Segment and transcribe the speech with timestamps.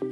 [0.00, 0.06] 嗨，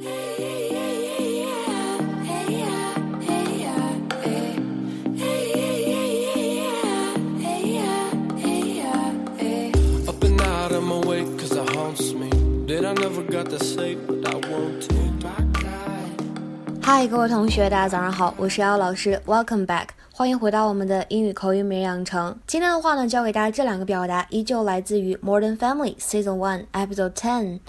[17.06, 22.36] 各位同学，大家早上好，我是瑶瑶老师，Welcome back，欢迎回到我们的英语口语每日养成。
[22.48, 27.60] 今天的话呢，教给大家这两个表达，依旧来自于《Modern Family》Season One Episode Ten，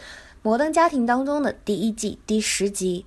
[0.46, 3.06] 摩登家庭当中的第一季第十集。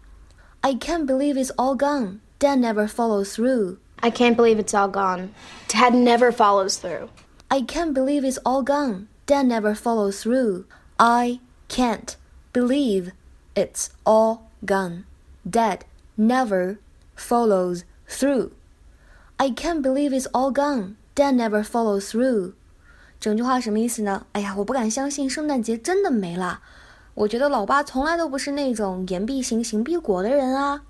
[0.62, 2.20] I can't believe it's all gone.
[2.40, 3.78] Dad never follows through.
[3.98, 5.30] I can't believe it's all gone.
[5.68, 7.08] Dad never follows through.
[7.48, 9.08] I can't believe it's all gone.
[9.26, 10.66] Dad never follows through.
[10.98, 12.18] I can't
[12.54, 13.12] believe
[13.56, 15.06] it's all gone.
[15.50, 16.78] Dad never
[17.16, 18.52] follows through.
[19.38, 20.96] I can't believe it's all gone.
[21.16, 22.54] Dad never follows through.
[23.20, 24.26] 整句话什么意思呢？
[24.34, 26.62] 哎呀，我不敢相信圣诞节真的没了。
[27.21, 30.85] 我觉得老爸从来都不是那种言必行，行必果的人啊。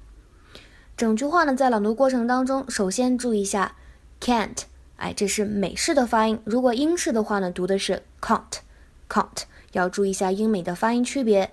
[0.96, 3.74] 整句话呢，在朗读过程当中，首先注意一下
[4.20, 4.58] can't。
[4.96, 6.40] 哎，这是美式的发音。
[6.44, 11.50] 如果英式的话呢，读的是 can't，can't，要注意一下英美的发音区别。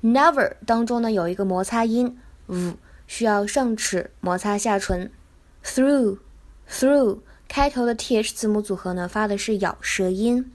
[0.00, 2.76] Never 当中呢有一个摩擦音 v，
[3.08, 5.10] 需要上齿摩擦下唇。
[5.64, 10.52] Through，through 开头的 th 字母组合呢发的是咬舌音。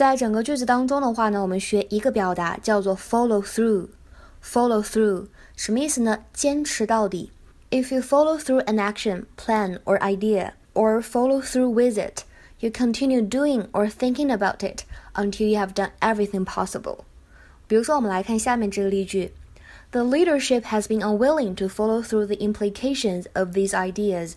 [0.00, 6.18] 在整个句子当中的话呢，我们学一个表达叫做 follow through。follow through 什么意思呢？
[6.32, 7.32] 坚持到底。
[7.70, 12.24] If you follow through an action, plan, or idea, or follow through with it,
[12.60, 16.98] you continue doing or thinking about it until you have done everything possible.
[17.66, 19.32] 比如说，我们来看下面这个例句：
[19.90, 24.34] The leadership has been unwilling to follow through the implications of these ideas.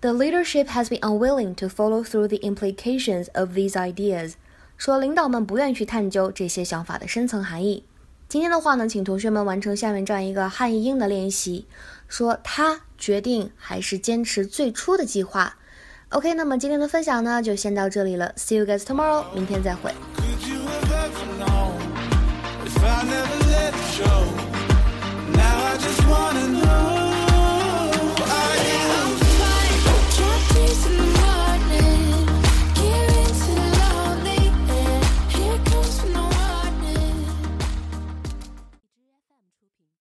[0.00, 4.34] The leadership has been unwilling to follow through the implications of these ideas.
[4.79, 7.83] 说领导们不愿意去探究这些想法的深层含义。
[8.29, 11.67] 今天的话呢，请同学们完成下面这样一个汉译英的练习。
[12.07, 15.57] 说他决定还是坚持最初的计划。
[16.07, 18.33] OK，那么今天的分享呢，就先到这里了。
[18.37, 19.93] See you guys tomorrow，明天再会。